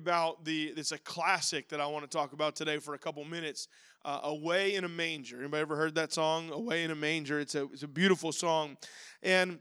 [0.00, 3.24] about the it's a classic that I want to talk about today for a couple
[3.24, 3.68] minutes.
[4.04, 6.50] Uh, "Away in a Manger." Anybody ever heard that song?
[6.50, 8.76] "Away in a Manger." It's a it's a beautiful song,
[9.22, 9.58] and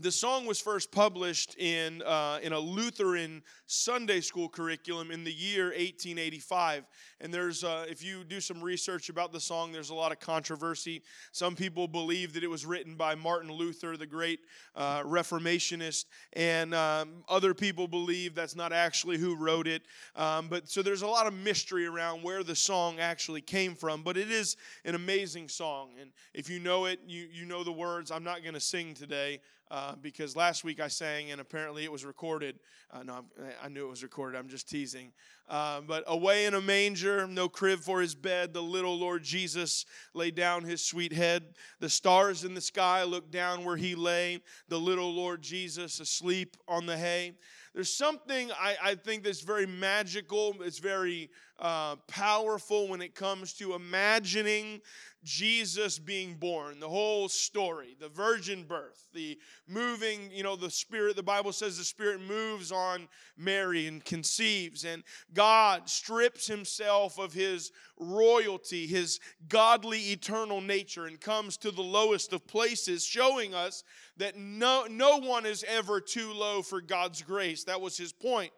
[0.00, 5.32] the song was first published in, uh, in a Lutheran Sunday school curriculum in the
[5.32, 6.84] year 1885.
[7.20, 10.18] And there's, uh, if you do some research about the song, there's a lot of
[10.18, 11.02] controversy.
[11.30, 14.40] Some people believe that it was written by Martin Luther, the great
[14.74, 19.82] uh, Reformationist, and um, other people believe that's not actually who wrote it.
[20.16, 24.02] Um, but so there's a lot of mystery around where the song actually came from.
[24.02, 25.90] But it is an amazing song.
[26.00, 28.10] And if you know it, you, you know the words.
[28.10, 29.40] I'm not going to sing today.
[29.70, 32.58] Uh, because last week I sang and apparently it was recorded.
[32.92, 33.24] Uh, no,
[33.62, 34.38] I knew it was recorded.
[34.38, 35.12] I'm just teasing.
[35.48, 39.84] Uh, but away in a manger, no crib for his bed, the little Lord Jesus
[40.12, 41.54] laid down his sweet head.
[41.80, 46.56] The stars in the sky looked down where he lay, the little Lord Jesus asleep
[46.68, 47.32] on the hay.
[47.74, 51.28] There's something I, I think that's very magical, it's very
[51.58, 54.80] uh, powerful when it comes to imagining
[55.24, 61.16] Jesus being born, the whole story, the virgin birth, the moving, you know, the Spirit,
[61.16, 67.32] the Bible says the Spirit moves on Mary and conceives, and God strips himself of
[67.32, 73.84] his royalty, his godly eternal nature, and comes to the lowest of places, showing us
[74.16, 77.64] that no, no one is ever too low for God's grace.
[77.64, 78.52] That was his point.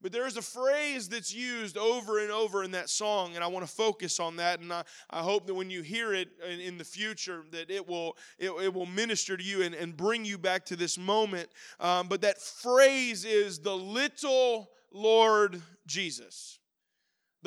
[0.00, 3.66] But there's a phrase that's used over and over in that song, and I want
[3.66, 4.60] to focus on that.
[4.60, 7.86] And I, I hope that when you hear it in, in the future, that it
[7.86, 11.48] will it, it, will minister to you and, and bring you back to this moment.
[11.80, 16.60] Um, but that phrase is the little Lord Jesus.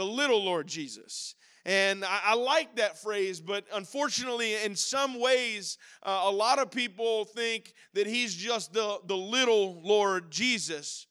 [0.01, 1.35] The little Lord Jesus.
[1.63, 6.71] And I, I, like that phrase, but unfortunately, in some ways, uh, a lot of
[6.71, 11.05] people think that he's just the, the little Lord Jesus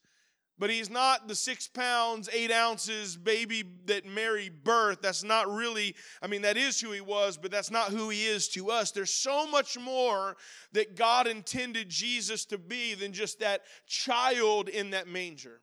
[0.59, 5.01] but he's not the six pounds, eight ounces baby that Mary birthed.
[5.01, 8.27] That's not really, I mean, that is who he was, but that's not who he
[8.27, 8.91] is to us.
[8.91, 10.37] There's so much more
[10.73, 15.61] that God intended Jesus to be than just that child in that manger.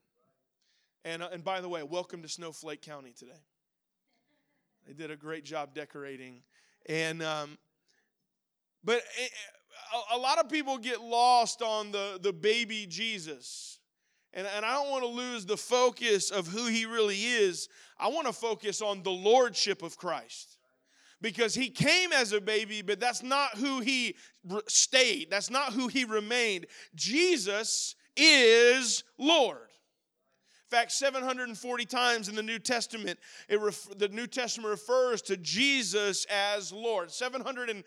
[1.05, 3.41] And, uh, and by the way, welcome to Snowflake County today.
[4.87, 6.43] They did a great job decorating.
[6.87, 7.59] And, um,
[8.85, 13.79] but eh, eh, a, a lot of people get lost on the, the baby Jesus
[14.35, 17.69] and, and I don't want to lose the focus of who he really is.
[17.99, 20.59] I want to focus on the lordship of Christ.
[21.21, 24.15] Because he came as a baby, but that's not who he
[24.69, 25.29] stayed.
[25.31, 26.67] That's not who he remained.
[26.95, 29.68] Jesus is Lord.
[30.71, 33.19] In fact, 740 times in the New Testament,
[33.49, 37.11] ref- the New Testament refers to Jesus as Lord.
[37.11, 37.85] 740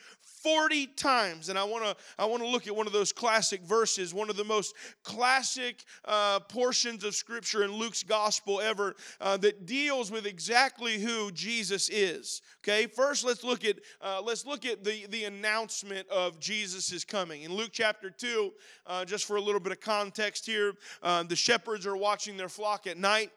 [0.96, 1.50] times.
[1.50, 4.30] And I want to I want to look at one of those classic verses, one
[4.30, 10.12] of the most classic uh, portions of Scripture in Luke's Gospel ever uh, that deals
[10.12, 12.42] with exactly who Jesus is.
[12.60, 17.06] Okay, first let's look at uh, let's look at the the announcement of Jesus is
[17.06, 18.54] coming in Luke chapter two.
[18.86, 20.74] Uh, just for a little bit of context here,
[21.04, 23.32] uh, the shepherds are watching their flock at night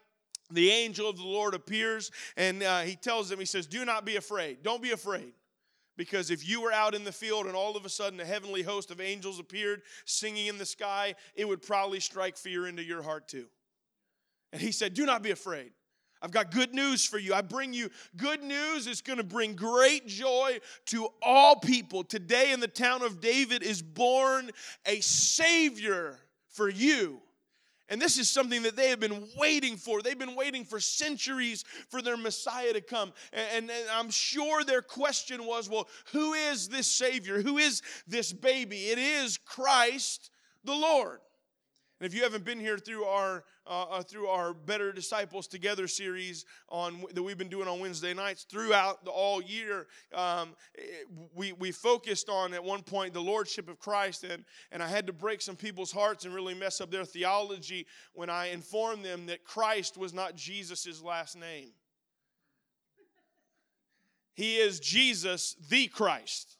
[0.51, 4.05] the angel of the Lord appears and uh, he tells them, he says, Do not
[4.05, 4.61] be afraid.
[4.61, 5.33] Don't be afraid.
[5.97, 8.61] Because if you were out in the field and all of a sudden a heavenly
[8.61, 13.01] host of angels appeared singing in the sky, it would probably strike fear into your
[13.01, 13.45] heart too.
[14.51, 15.71] And he said, Do not be afraid.
[16.21, 17.33] I've got good news for you.
[17.33, 18.87] I bring you good news.
[18.87, 22.03] It's going to bring great joy to all people.
[22.03, 24.49] Today in the town of David is born
[24.85, 26.17] a Savior
[26.47, 27.21] for you
[27.89, 30.01] and this is something that they have been waiting for.
[30.01, 33.13] They've been waiting for centuries for their Messiah to come.
[33.31, 37.41] And, and, and, I'm sure their question was well, who is this Savior?
[37.41, 38.87] Who is this baby?
[38.87, 40.31] It is Christ
[40.63, 41.19] the Lord.
[41.99, 45.87] And if you haven't been here through our uh, uh, through our Better Disciples Together
[45.87, 50.55] series on that we've been doing on Wednesday nights throughout the all year, um,
[51.33, 55.07] we we focused on at one point the lordship of Christ, and and I had
[55.07, 59.27] to break some people's hearts and really mess up their theology when I informed them
[59.27, 61.69] that Christ was not Jesus's last name.
[64.33, 66.57] He is Jesus, the Christ.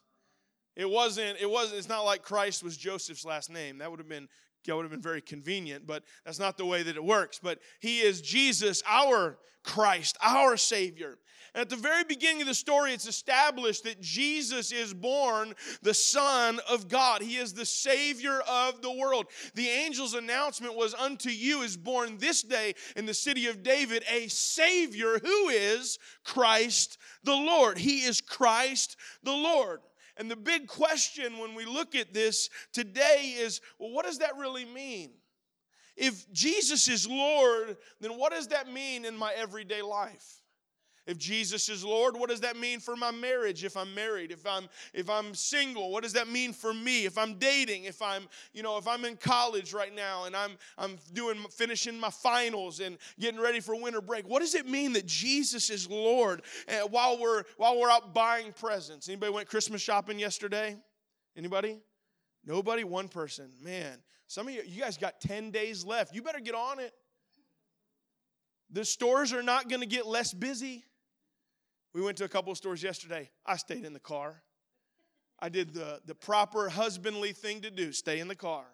[0.76, 3.78] It wasn't, it wasn't, it's not like Christ was Joseph's last name.
[3.78, 4.28] That would have been
[4.66, 7.40] that would have been very convenient, but that's not the way that it works.
[7.42, 11.18] But he is Jesus, our Christ, our Savior.
[11.54, 15.94] And at the very beginning of the story, it's established that Jesus is born the
[15.94, 17.22] Son of God.
[17.22, 19.28] He is the Savior of the world.
[19.54, 24.04] The angel's announcement was, Unto you is born this day in the city of David
[24.12, 27.78] a Savior who is Christ the Lord.
[27.78, 29.80] He is Christ the Lord.
[30.18, 34.38] And the big question when we look at this today is well, what does that
[34.38, 35.12] really mean?
[35.98, 40.42] If Jesus is Lord, then what does that mean in my everyday life?
[41.08, 44.32] If Jesus is Lord, what does that mean for my marriage if I'm married?
[44.32, 47.06] If I'm if I'm single, what does that mean for me?
[47.06, 50.58] If I'm dating, if I'm, you know, if I'm in college right now and I'm
[50.80, 54.94] I'm doing finishing my finals and getting ready for winter break, what does it mean
[54.94, 59.08] that Jesus is Lord uh, while we're while we're out buying presents?
[59.08, 60.76] Anybody went Christmas shopping yesterday?
[61.38, 61.78] Anybody?
[62.44, 62.84] Nobody?
[62.84, 63.52] One person.
[63.64, 66.16] Man, some of you you guys got 10 days left.
[66.16, 66.94] You better get on it.
[68.72, 70.84] The stores are not going to get less busy.
[71.96, 73.30] We went to a couple of stores yesterday.
[73.46, 74.44] I stayed in the car.
[75.40, 78.66] I did the, the proper husbandly thing to do stay in the car.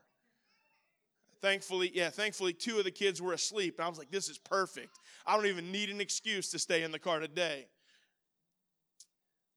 [1.39, 3.75] Thankfully, yeah, thankfully, two of the kids were asleep.
[3.77, 4.97] And I was like, this is perfect.
[5.23, 7.68] I don't even need an excuse to stay in the car today.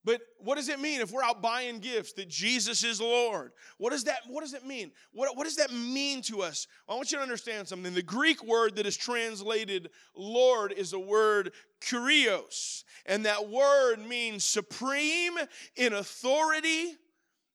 [0.04, 3.52] But what does it mean if we're out buying gifts that Jesus is Lord?
[3.78, 4.92] What does that, what does it mean?
[5.12, 6.66] What, what does that mean to us?
[6.88, 7.94] I want you to understand something.
[7.94, 12.84] The Greek word that is translated Lord is a word kurios.
[13.06, 15.38] And that word means supreme
[15.76, 16.96] in authority.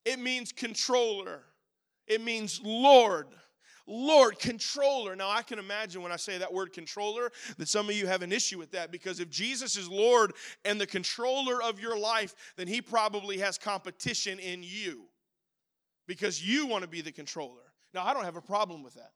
[0.06, 1.44] It means controller.
[2.08, 3.28] It means Lord.
[3.92, 5.16] Lord, controller.
[5.16, 8.22] Now, I can imagine when I say that word controller that some of you have
[8.22, 10.34] an issue with that because if Jesus is Lord
[10.64, 15.06] and the controller of your life, then he probably has competition in you
[16.08, 17.64] because you want to be the controller.
[17.92, 19.12] Now, I don't have a problem with that.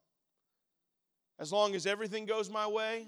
[1.38, 3.06] As long as everything goes my way,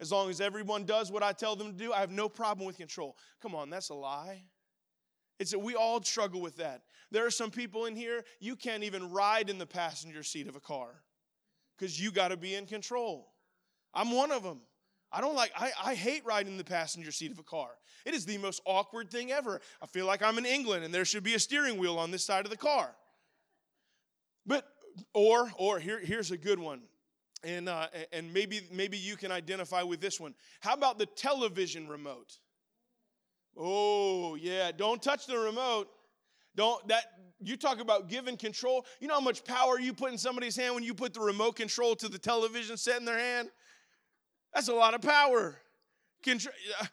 [0.00, 2.66] as long as everyone does what I tell them to do, I have no problem
[2.66, 3.16] with control.
[3.42, 4.42] Come on, that's a lie.
[5.38, 6.82] It's that we all struggle with that.
[7.10, 10.56] There are some people in here, you can't even ride in the passenger seat of
[10.56, 10.88] a car
[11.76, 13.32] because you got to be in control.
[13.92, 14.60] I'm one of them.
[15.12, 17.70] I don't like, I, I hate riding in the passenger seat of a car.
[18.04, 19.60] It is the most awkward thing ever.
[19.80, 22.24] I feel like I'm in England and there should be a steering wheel on this
[22.24, 22.94] side of the car.
[24.44, 24.66] But,
[25.12, 26.82] or, or here, here's a good one.
[27.44, 30.34] And, uh, and maybe, maybe you can identify with this one.
[30.60, 32.38] How about the television remote?
[33.56, 34.72] Oh, yeah.
[34.72, 35.88] Don't touch the remote.
[36.56, 37.04] Don't that
[37.40, 38.86] you talk about giving control.
[39.00, 41.56] You know how much power you put in somebody's hand when you put the remote
[41.56, 43.50] control to the television set in their hand?
[44.54, 45.56] That's a lot of power.
[46.22, 46.54] Control.
[46.80, 46.86] Uh,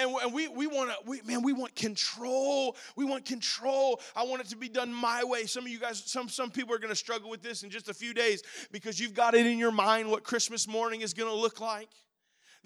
[0.00, 2.76] and, and we, we want to, we, man, we want control.
[2.96, 4.00] We want control.
[4.14, 5.46] I want it to be done my way.
[5.46, 7.88] Some of you guys, some, some people are going to struggle with this in just
[7.88, 8.42] a few days
[8.72, 11.90] because you've got it in your mind what Christmas morning is going to look like.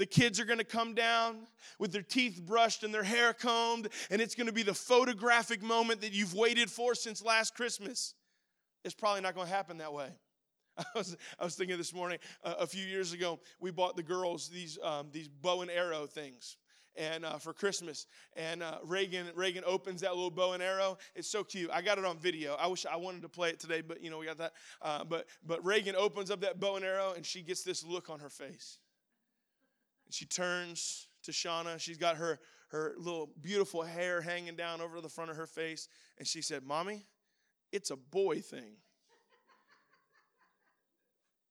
[0.00, 1.40] The kids are going to come down
[1.78, 5.62] with their teeth brushed and their hair combed, and it's going to be the photographic
[5.62, 8.14] moment that you've waited for since last Christmas.
[8.82, 10.08] It's probably not going to happen that way.
[10.78, 14.02] I was, I was thinking this morning, uh, a few years ago, we bought the
[14.02, 16.56] girls these, um, these bow and arrow things
[16.96, 18.06] and uh, for Christmas.
[18.36, 20.96] And uh, Reagan Reagan opens that little bow and arrow.
[21.14, 21.68] It's so cute.
[21.70, 22.54] I got it on video.
[22.54, 24.54] I wish I wanted to play it today, but you know we got that.
[24.80, 28.08] Uh, but but Reagan opens up that bow and arrow, and she gets this look
[28.08, 28.78] on her face.
[30.10, 31.78] She turns to Shauna.
[31.78, 35.88] She's got her, her little beautiful hair hanging down over the front of her face.
[36.18, 37.06] And she said, Mommy,
[37.72, 38.76] it's a boy thing.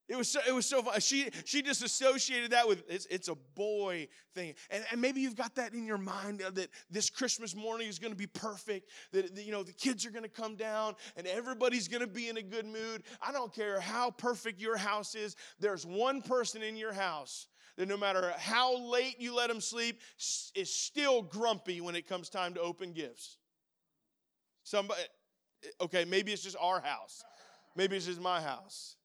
[0.10, 1.00] It was so, it was so fun.
[1.02, 4.56] She, she just associated that with it's, it's a boy thing.
[4.72, 8.12] And, and maybe you've got that in your mind that this Christmas morning is going
[8.12, 11.28] to be perfect, that, that, you know, the kids are going to come down and
[11.28, 13.04] everybody's going to be in a good mood.
[13.22, 17.46] I don't care how perfect your house is, there's one person in your house
[17.80, 20.02] that no matter how late you let him sleep,
[20.54, 23.38] is still grumpy when it comes time to open gifts.
[24.64, 25.00] Somebody,
[25.80, 27.24] okay, maybe it's just our house.
[27.78, 28.98] Maybe it's just my house.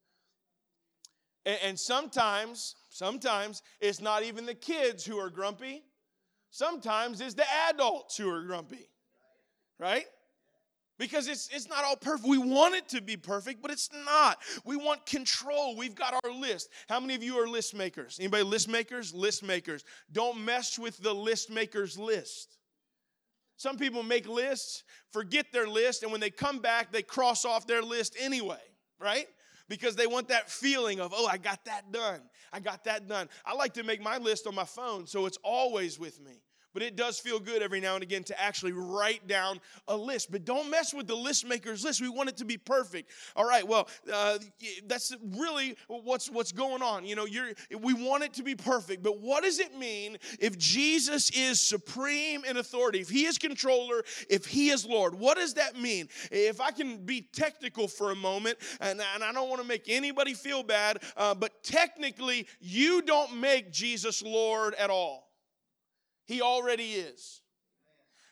[1.46, 5.84] And, and sometimes, sometimes it's not even the kids who are grumpy.
[6.50, 8.88] Sometimes it's the adults who are grumpy.
[9.78, 10.06] Right?
[10.98, 12.28] Because it's, it's not all perfect.
[12.28, 14.38] We want it to be perfect, but it's not.
[14.64, 15.76] We want control.
[15.76, 16.68] We've got our list.
[16.88, 18.18] How many of you are list makers?
[18.20, 19.12] Anybody list makers?
[19.12, 19.84] List makers.
[20.12, 22.58] Don't mess with the list maker's list.
[23.56, 24.82] Some people make lists,
[25.12, 28.60] forget their list, and when they come back, they cross off their list anyway,
[29.00, 29.26] right?
[29.68, 32.20] Because they want that feeling of, oh, I got that done.
[32.52, 33.28] I got that done.
[33.46, 36.42] I like to make my list on my phone so it's always with me.
[36.74, 40.30] But it does feel good every now and again to actually write down a list.
[40.30, 42.00] But don't mess with the list maker's list.
[42.00, 43.10] We want it to be perfect.
[43.36, 44.38] All right, well, uh,
[44.86, 47.06] that's really what's, what's going on.
[47.06, 49.02] You know, you're, we want it to be perfect.
[49.02, 54.02] But what does it mean if Jesus is supreme in authority, if he is controller,
[54.28, 55.14] if he is Lord?
[55.14, 56.08] What does that mean?
[56.30, 59.84] If I can be technical for a moment, and, and I don't want to make
[59.88, 65.23] anybody feel bad, uh, but technically, you don't make Jesus Lord at all.
[66.24, 67.40] He already is.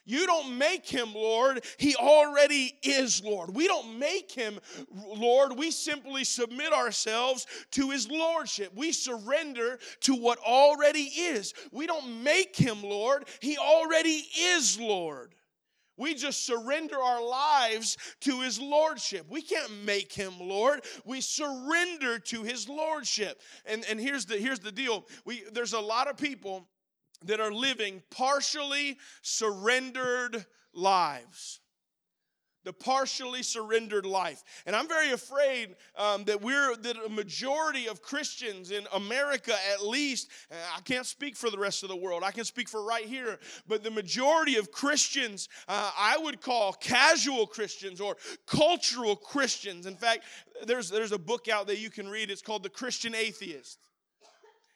[0.05, 1.63] You don't make him Lord.
[1.77, 3.55] He already is Lord.
[3.55, 4.59] We don't make him
[4.91, 5.57] Lord.
[5.57, 8.73] We simply submit ourselves to his lordship.
[8.75, 11.53] We surrender to what already is.
[11.71, 13.29] We don't make him Lord.
[13.39, 15.35] He already is Lord.
[15.95, 19.27] We just surrender our lives to his lordship.
[19.29, 20.81] We can't make him Lord.
[21.05, 23.41] We surrender to his lordship.
[23.65, 26.67] And, and here's, the, here's the deal we, there's a lot of people
[27.25, 31.59] that are living partially surrendered lives
[32.63, 34.43] the partially surrendered life.
[34.65, 39.85] And I'm very afraid um, that we're that a majority of Christians in America, at
[39.85, 42.23] least, I can't speak for the rest of the world.
[42.23, 46.73] I can speak for right here, but the majority of Christians, uh, I would call
[46.73, 49.85] casual Christians or cultural Christians.
[49.85, 50.23] In fact,
[50.65, 52.31] there's there's a book out that you can read.
[52.31, 53.79] It's called The Christian Atheist.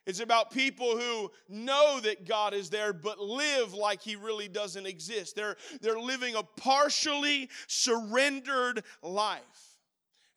[0.08, 4.86] It's about people who know that God is there but live like he really doesn't
[4.86, 5.36] exist.
[5.36, 9.42] They're, they're living a partially surrendered life.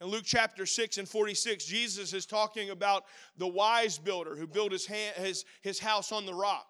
[0.01, 3.05] In Luke chapter 6 and 46, Jesus is talking about
[3.39, 6.67] the wise builder who built his, hand, his, his house on the rock,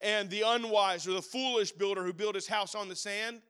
[0.00, 3.42] and the unwise or the foolish builder who built his house on the sand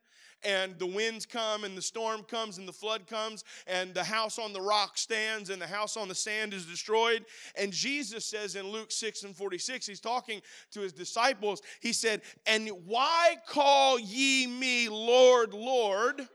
[0.45, 4.39] and the winds come and the storm comes and the flood comes and the house
[4.39, 7.25] on the rock stands and the house on the sand is destroyed.
[7.55, 12.21] And Jesus says in Luke 6 and 46, he's talking to his disciples, he said,
[12.45, 16.27] And why call ye me Lord, Lord?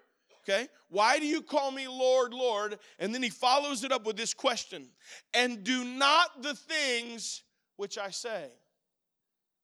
[0.49, 2.79] Okay, why do you call me Lord, Lord?
[2.99, 4.88] And then he follows it up with this question
[5.35, 7.43] And do not the things
[7.77, 8.49] which I say.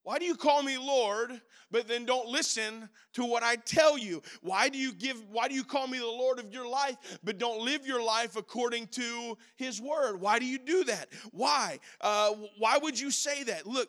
[0.04, 4.22] Why do you call me Lord, but then don't listen to what I tell you?
[4.42, 7.38] Why do you give why do you call me the Lord of your life, but
[7.38, 10.20] don't live your life according to his word?
[10.20, 11.08] Why do you do that?
[11.32, 11.80] Why?
[12.00, 13.66] Uh, why would you say that?
[13.66, 13.88] Look,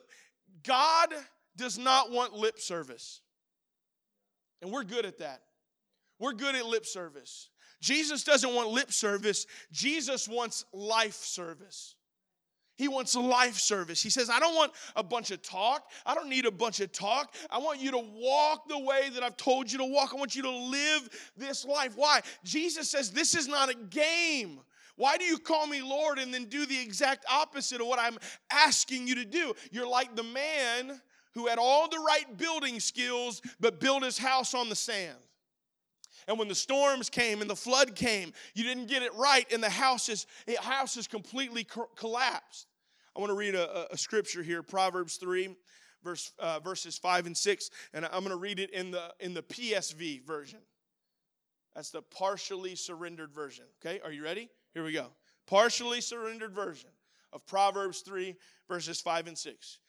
[0.64, 1.10] God
[1.58, 3.22] does not want lip service.
[4.62, 5.42] And we're good at that.
[6.18, 7.50] We're good at lip service.
[7.82, 11.96] Jesus doesn't want lip service, Jesus wants life service.
[12.76, 14.02] He wants a life service.
[14.02, 15.90] He says, I don't want a bunch of talk.
[16.06, 17.34] I don't need a bunch of talk.
[17.50, 20.14] I want you to walk the way that I've told you to walk.
[20.14, 21.94] I want you to live this life.
[21.96, 22.22] Why?
[22.44, 24.60] Jesus says, This is not a game.
[24.98, 28.18] Why do you call me Lord and then do the exact opposite of what I'm
[28.52, 29.54] asking you to do?
[29.72, 31.02] You're like the man
[31.34, 35.18] who had all the right building skills but built his house on the sand.
[36.28, 39.62] And when the storms came and the flood came, you didn't get it right, and
[39.62, 42.68] the house is, the house is completely co- collapsed.
[43.16, 45.56] I want to read a, a, scripture here, Proverbs 3,
[46.04, 49.34] verse, uh, verses 5 and 6, and I'm going to read it in the, in
[49.34, 50.60] the PSV version.
[51.76, 53.66] That's the partially surrendered version.
[53.82, 54.50] Okay, are you ready?
[54.74, 55.08] Here we go.
[55.46, 56.90] Partially surrendered version
[57.32, 58.36] of Proverbs 3,
[58.68, 59.80] verses 5 and 6.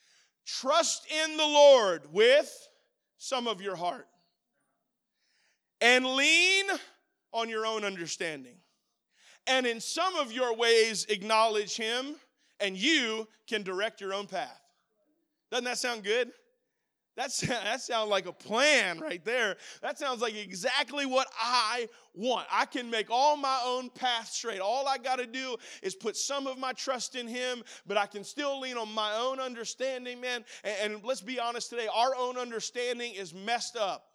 [0.45, 2.69] Trust in the Lord with
[3.19, 4.07] some of your heart
[5.87, 6.65] and lean
[7.33, 8.57] on your own understanding.
[9.47, 12.17] And in some of your ways, acknowledge Him,
[12.59, 14.61] and you can direct your own path.
[15.53, 16.33] Doesn't that sound good?
[17.17, 19.57] That's, that sounds like a plan right there.
[19.81, 22.49] That sounds like exactly what I want.
[22.51, 24.59] I can make all my own path straight.
[24.59, 28.07] All I got to do is put some of my trust in Him, but I
[28.07, 30.45] can still lean on my own understanding, man.
[30.65, 34.09] And, and let's be honest today, our own understanding is messed up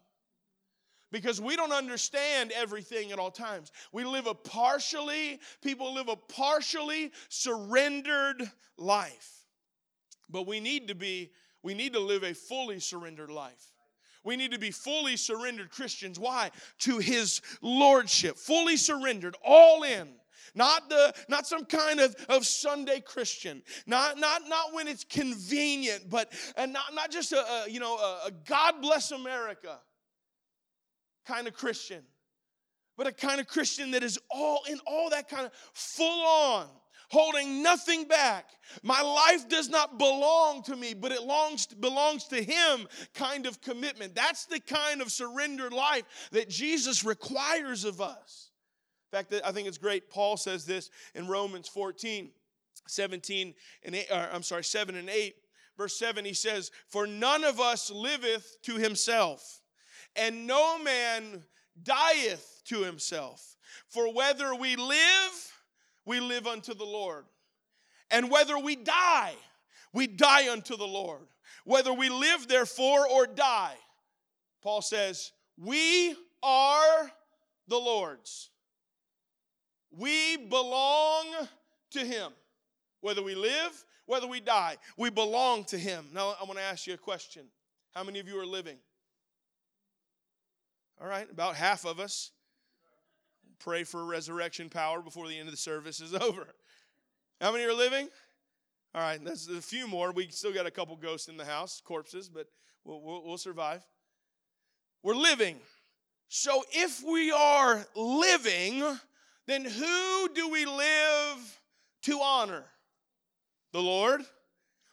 [1.12, 3.72] because we don't understand everything at all times.
[3.92, 8.44] We live a partially, people live a partially surrendered
[8.78, 9.46] life.
[10.30, 11.32] But we need to be,
[11.64, 13.68] we need to live a fully surrendered life.
[14.24, 16.20] We need to be fully surrendered Christians.
[16.20, 16.52] Why?
[16.80, 20.10] To his lordship, fully surrendered, all in.
[20.54, 23.64] Not the not some kind of, of Sunday Christian.
[23.86, 27.96] Not not not when it's convenient, but and not, not just a, a you know
[27.96, 29.80] a, a God bless America
[31.26, 32.04] kind of Christian,
[32.98, 36.68] but a kind of Christian that is all in all that kind of full on,
[37.10, 38.46] holding nothing back.
[38.84, 43.62] My life does not belong to me, but it belongs, belongs to Him kind of
[43.62, 44.16] commitment.
[44.16, 48.52] That's the kind of surrendered life that Jesus requires of us.
[49.12, 50.10] In fact, I think it's great.
[50.10, 52.32] Paul says this in Romans 14,
[52.88, 55.36] 17 and 8, or, I'm sorry, 7 and 8.
[55.78, 59.61] Verse 7, he says, For none of us liveth to himself
[60.16, 61.44] and no man
[61.84, 63.56] dieth to himself.
[63.88, 65.54] For whether we live,
[66.06, 67.26] we live unto the Lord.
[68.10, 69.34] And whether we die,
[69.94, 71.28] we die unto the Lord.
[71.66, 73.76] Whether we live, therefore, or die,
[74.62, 77.12] Paul says, we are
[77.68, 78.50] the Lord's.
[79.92, 81.26] We belong
[81.92, 82.32] to Him.
[83.02, 86.06] Whether we live, whether we die, we belong to Him.
[86.14, 87.44] Now, I want to ask you a question.
[87.94, 88.78] How many of you are living?
[91.00, 92.32] All right, about half of us
[93.60, 96.48] pray for resurrection power before the end of the service is over.
[97.40, 98.10] How many are living?
[98.94, 100.12] All right, that's a few more.
[100.12, 102.48] We still got a couple ghosts in the house, corpses, but
[102.84, 103.86] we'll, we'll, we'll survive.
[105.04, 105.58] We're living.
[106.28, 108.84] So if we are living,
[109.48, 111.60] then who do we live
[112.04, 112.64] to honor?
[113.72, 114.22] The Lord.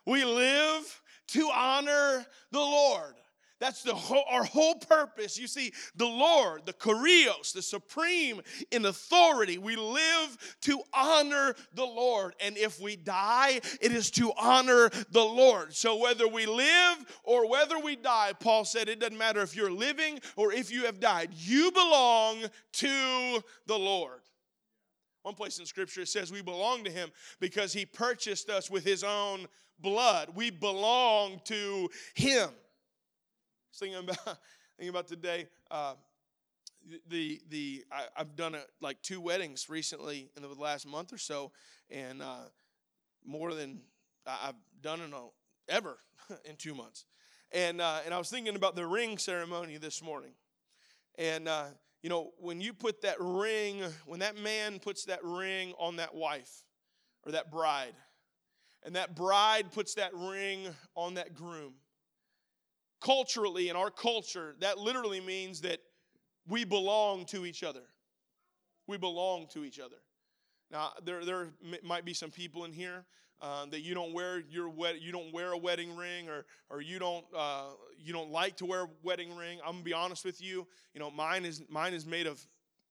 [0.06, 3.14] We live to honor the Lord.
[3.60, 5.36] That's the whole, our whole purpose.
[5.36, 11.84] You see, the Lord, the Kurios, the supreme in authority, we live to honor the
[11.84, 12.34] Lord.
[12.40, 15.74] And if we die, it is to honor the Lord.
[15.74, 19.72] So whether we live or whether we die, Paul said it doesn't matter if you're
[19.72, 24.20] living or if you have died, you belong to the Lord.
[25.22, 27.10] One place in Scripture it says we belong to Him
[27.40, 29.46] because He purchased us with His own
[29.80, 30.30] blood.
[30.36, 32.50] We belong to Him
[33.74, 34.18] thinking about
[34.78, 35.46] thinking about today.
[35.70, 35.94] Uh,
[37.08, 41.18] the the I, have done a, like two weddings recently in the last month or
[41.18, 41.52] so,
[41.90, 42.46] and uh,
[43.24, 43.80] more than
[44.26, 45.26] I've done in a,
[45.68, 45.98] ever
[46.44, 47.04] in two months.
[47.52, 50.32] And uh, and I was thinking about the ring ceremony this morning,
[51.16, 51.66] and uh,
[52.02, 56.14] you know when you put that ring, when that man puts that ring on that
[56.14, 56.64] wife
[57.24, 57.94] or that bride,
[58.84, 61.74] and that bride puts that ring on that groom
[63.00, 65.80] culturally in our culture, that literally means that
[66.48, 67.82] we belong to each other.
[68.86, 69.96] We belong to each other.
[70.70, 71.48] Now, there, there
[71.82, 73.04] might be some people in here
[73.40, 76.80] uh, that you don't wear your wed- you don't wear a wedding ring or or
[76.80, 79.60] you don't uh, you don't like to wear a wedding ring.
[79.64, 80.66] I'm gonna be honest with you.
[80.92, 82.44] You know, mine is mine is made of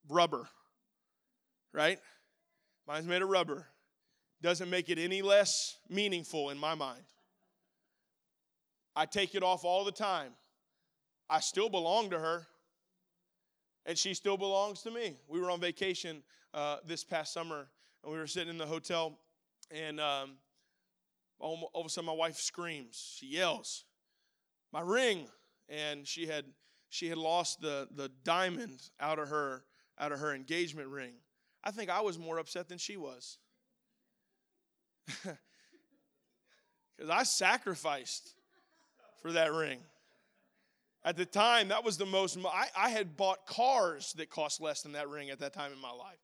[0.08, 0.48] rubber,
[1.74, 2.00] right?
[2.88, 3.68] Mine's made of rubber.
[4.42, 7.04] Doesn't make it any less meaningful in my mind.
[8.98, 10.32] I take it off all the time.
[11.30, 12.48] I still belong to her,
[13.86, 15.18] and she still belongs to me.
[15.28, 17.68] We were on vacation uh, this past summer,
[18.04, 19.20] and we were sitting in the hotel,
[19.70, 20.32] and um,
[21.38, 23.14] all, all of a sudden my wife screams.
[23.20, 23.86] She yells,
[24.74, 25.28] "My ring!"
[25.70, 26.46] And she had
[26.90, 29.64] she had lost the the diamond out of her
[30.00, 31.14] out of her engagement ring.
[31.64, 33.38] I think I was more upset than she was.
[36.98, 38.34] Because I sacrificed
[39.22, 39.80] for that ring.
[41.04, 44.82] At the time, that was the most, I, I had bought cars that cost less
[44.82, 46.18] than that ring at that time in my life.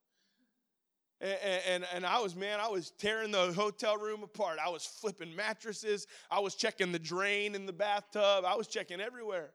[1.22, 4.60] And, and, and, I was, man, I was tearing the hotel room apart.
[4.64, 6.06] I was flipping mattresses.
[6.30, 8.44] I was checking the drain in the bathtub.
[8.46, 9.52] I was checking everywhere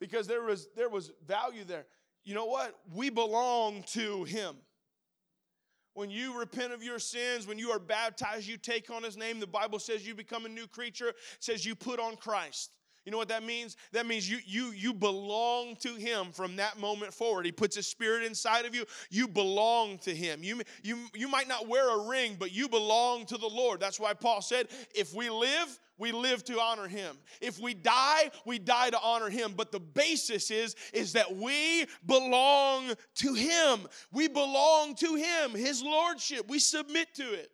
[0.00, 1.86] because there was, there was value there.
[2.24, 2.74] You know what?
[2.92, 4.56] We belong to Him.
[5.94, 9.40] When you repent of your sins, when you are baptized, you take on his name.
[9.40, 12.76] The Bible says you become a new creature, it says you put on Christ.
[13.04, 13.76] You know what that means?
[13.92, 17.46] That means you you you belong to him from that moment forward.
[17.46, 18.84] He puts his spirit inside of you.
[19.10, 20.42] You belong to him.
[20.42, 23.80] You you you might not wear a ring, but you belong to the Lord.
[23.80, 27.16] That's why Paul said, if we live, we live to honor him.
[27.40, 29.54] If we die, we die to honor him.
[29.56, 33.80] But the basis is is that we belong to him.
[34.12, 36.50] We belong to him, his lordship.
[36.50, 37.50] We submit to it.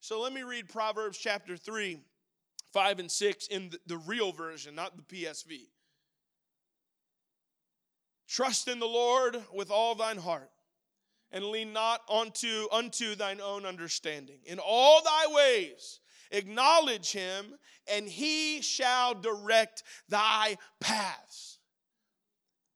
[0.00, 2.00] So let me read Proverbs chapter 3
[2.72, 5.68] 5 and 6 in the, the real version, not the PSV.
[8.28, 10.50] Trust in the Lord with all thine heart
[11.30, 14.38] and lean not unto, unto thine own understanding.
[14.44, 17.54] In all thy ways acknowledge him,
[17.86, 21.58] and he shall direct thy paths.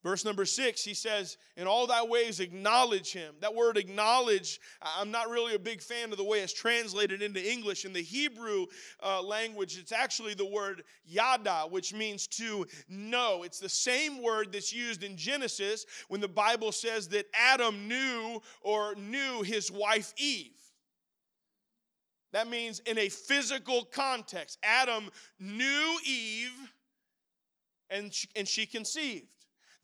[0.06, 3.34] Verse number six, he says, In all thy ways acknowledge him.
[3.40, 7.44] That word acknowledge, I'm not really a big fan of the way it's translated into
[7.44, 7.84] English.
[7.84, 8.66] In the Hebrew
[9.02, 13.42] uh, language, it's actually the word yada, which means to know.
[13.42, 18.40] It's the same word that's used in Genesis when the Bible says that Adam knew
[18.60, 20.52] or knew his wife Eve.
[22.32, 26.72] That means in a physical context, Adam knew Eve
[27.90, 29.26] and she, and she conceived.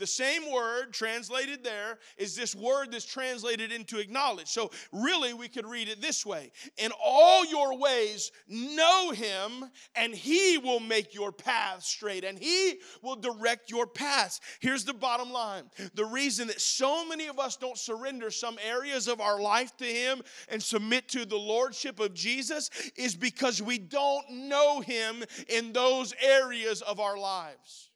[0.02, 4.48] The same word translated there is this word that's translated into acknowledge.
[4.48, 10.12] So, really, we could read it this way In all your ways, know him, and
[10.12, 14.40] he will make your path straight, and he will direct your paths.
[14.58, 19.06] Here's the bottom line the reason that so many of us don't surrender some areas
[19.06, 23.78] of our life to him and submit to the lordship of Jesus is because we
[23.78, 27.91] don't know him in those areas of our lives.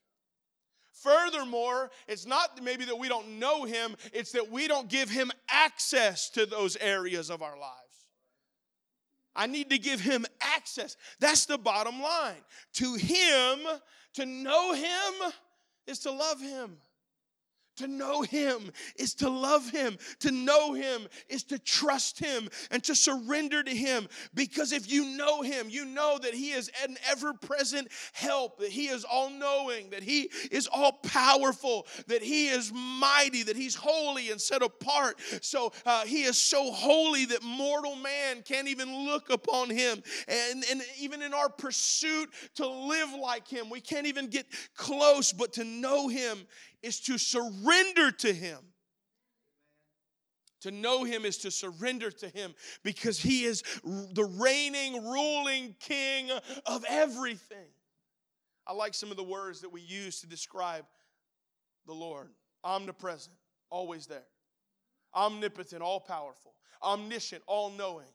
[1.03, 5.31] Furthermore, it's not maybe that we don't know him, it's that we don't give him
[5.49, 7.77] access to those areas of our lives.
[9.35, 10.97] I need to give him access.
[11.21, 12.43] That's the bottom line.
[12.75, 13.59] To him,
[14.15, 15.33] to know him
[15.87, 16.79] is to love him.
[17.77, 19.99] To know Him is to love Him.
[20.21, 24.09] To know Him is to trust Him and to surrender to Him.
[24.35, 28.71] Because if you know Him, you know that He is an ever present help, that
[28.71, 33.75] He is all knowing, that He is all powerful, that He is mighty, that He's
[33.75, 35.21] holy and set apart.
[35.43, 40.03] So uh, He is so holy that mortal man can't even look upon Him.
[40.29, 45.33] And, and even in our pursuit to live like Him, we can't even get close,
[45.33, 46.47] but to know Him
[46.83, 48.59] is to surrender to Him.
[50.63, 56.31] To know Him is to surrender to Him because He is the reigning, ruling King
[56.65, 57.69] of everything.
[58.67, 60.85] I like some of the words that we use to describe
[61.87, 62.31] the Lord
[62.65, 63.37] omnipresent,
[63.71, 64.27] always there,
[65.15, 68.07] omnipotent, all powerful, omniscient, all knowing.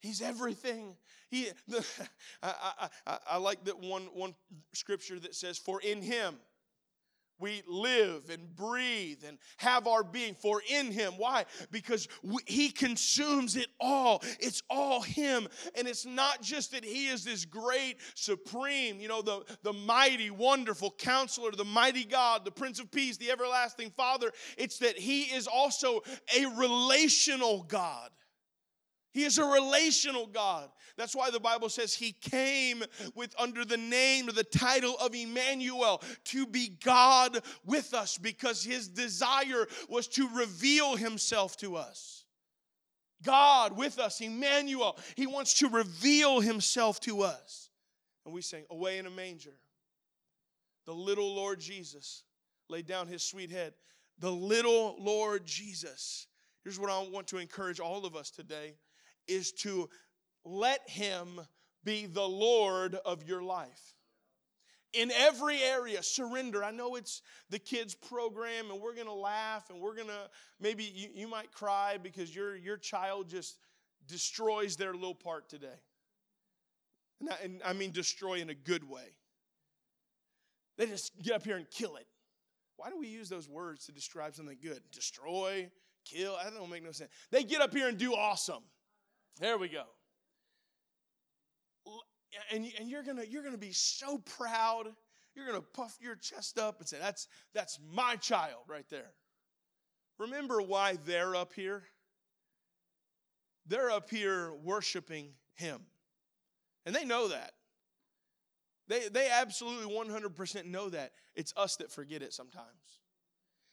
[0.00, 0.96] He's everything.
[1.30, 1.86] He, the,
[2.42, 4.34] I, I, I, I like that one, one
[4.72, 6.36] scripture that says, For in Him,
[7.40, 11.14] we live and breathe and have our being for in him.
[11.16, 11.46] Why?
[11.70, 14.22] Because we, he consumes it all.
[14.38, 15.48] It's all him.
[15.76, 20.30] And it's not just that he is this great supreme you know the, the mighty
[20.30, 24.30] wonderful counselor the mighty god the prince of peace the everlasting father.
[24.56, 26.02] It's that he is also
[26.36, 28.10] a relational god
[29.12, 30.70] he is a relational God.
[30.96, 35.14] That's why the Bible says he came with under the name or the title of
[35.14, 42.24] Emmanuel to be God with us because his desire was to reveal himself to us.
[43.22, 44.96] God with us, Emmanuel.
[45.16, 47.68] He wants to reveal himself to us.
[48.24, 49.54] And we sing, Away in a manger.
[50.86, 52.22] The little Lord Jesus
[52.68, 53.74] laid down his sweet head.
[54.18, 56.26] The little Lord Jesus.
[56.62, 58.74] Here's what I want to encourage all of us today
[59.30, 59.88] is to
[60.44, 61.40] let Him
[61.84, 63.94] be the Lord of your life.
[64.92, 66.64] In every area, surrender.
[66.64, 70.28] I know it's the kids' program, and we're gonna laugh, and we're gonna
[70.60, 73.58] maybe you, you might cry because your, your child just
[74.08, 75.78] destroys their little part today.
[77.20, 79.14] And I, and I mean, destroy in a good way.
[80.76, 82.06] They just get up here and kill it.
[82.76, 84.80] Why do we use those words to describe something good?
[84.90, 85.70] Destroy,
[86.04, 87.10] kill, that don't make no sense.
[87.30, 88.62] They get up here and do awesome.
[89.38, 89.84] There we go.
[92.52, 94.88] And, and you're gonna you're gonna be so proud.
[95.34, 99.12] You're gonna puff your chest up and say, "That's that's my child right there."
[100.18, 101.84] Remember why they're up here?
[103.66, 105.80] They're up here worshiping Him,
[106.84, 107.52] and they know that.
[108.88, 111.12] They they absolutely 100% know that.
[111.34, 112.66] It's us that forget it sometimes.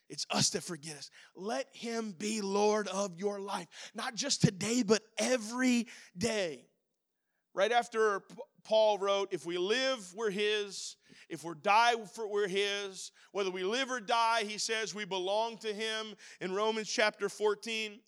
[0.08, 1.10] It's us that forget us.
[1.34, 6.66] Let him be Lord of your life, not just today, but every day.
[7.54, 8.22] Right after
[8.64, 10.96] Paul wrote, If we live, we're his.
[11.28, 13.10] If we die, we're his.
[13.32, 18.00] Whether we live or die, he says we belong to him in Romans chapter 14.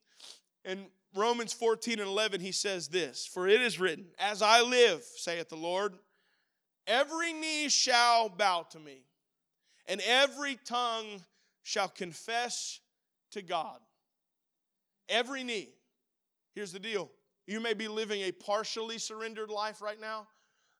[0.64, 5.02] In Romans 14 and 11, he says this For it is written, As I live,
[5.16, 5.94] saith the Lord,
[6.86, 9.02] every knee shall bow to me,
[9.86, 11.24] and every tongue
[11.70, 12.80] shall confess
[13.30, 13.78] to God.
[15.08, 15.68] Every knee.
[16.52, 17.10] Here's the deal
[17.46, 20.26] you may be living a partially surrendered life right now,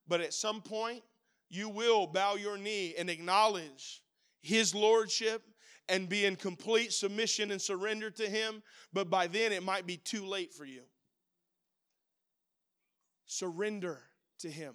[0.09, 1.03] but at some point,
[1.49, 4.03] you will bow your knee and acknowledge
[4.43, 5.43] His Lordship
[5.89, 8.61] and be in complete submission and surrender to Him,
[8.93, 10.83] but by then it might be too late for you.
[13.27, 14.01] Surrender
[14.41, 14.75] to Him.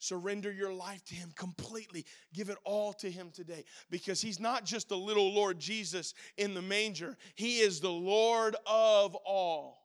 [0.00, 2.06] Surrender your life to Him completely.
[2.32, 6.54] Give it all to Him today because He's not just the little Lord Jesus in
[6.54, 9.78] the manger, He is the Lord of all.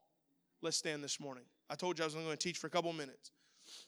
[0.62, 1.44] Let's stand this morning.
[1.68, 3.30] I told you I was only going to teach for a couple minutes.